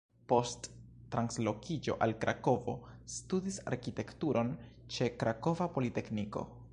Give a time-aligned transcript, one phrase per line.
[0.31, 0.69] Post
[1.15, 2.75] translokiĝo al Krakovo
[3.17, 4.53] studis arkitekturon
[4.97, 6.47] ĉe Krakova Politekniko.